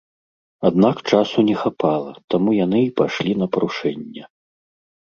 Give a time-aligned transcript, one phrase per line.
[0.69, 4.23] Аднак часу не хапала, таму яны і пайшлі на парушэнне.